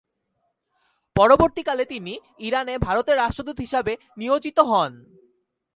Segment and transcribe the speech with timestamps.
[1.15, 2.13] পরবর্তীকালে তিনি
[2.39, 4.91] ইরানে ভারতের রাষ্ট্রদূত হিসেবে নিয়োজিত হন।